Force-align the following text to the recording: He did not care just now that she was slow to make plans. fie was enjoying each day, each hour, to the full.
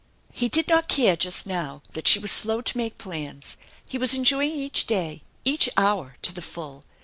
He 0.33 0.49
did 0.49 0.67
not 0.67 0.87
care 0.87 1.15
just 1.15 1.45
now 1.45 1.83
that 1.93 2.07
she 2.07 2.17
was 2.17 2.31
slow 2.31 2.61
to 2.61 2.75
make 2.75 2.97
plans. 2.97 3.55
fie 3.87 3.99
was 3.99 4.15
enjoying 4.15 4.49
each 4.55 4.87
day, 4.87 5.21
each 5.45 5.69
hour, 5.77 6.15
to 6.23 6.33
the 6.33 6.41
full. 6.41 6.83